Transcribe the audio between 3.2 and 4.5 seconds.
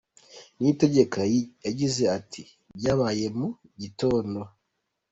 mu gitondo.